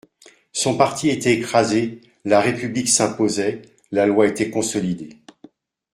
Son 0.51 0.77
parti 0.77 1.09
était 1.09 1.31
écrasé, 1.35 2.01
la 2.25 2.41
République 2.41 2.89
s'imposait, 2.89 3.61
la 3.91 4.07
loi 4.07 4.25
était 4.25 4.49
consolidée. 4.49 5.19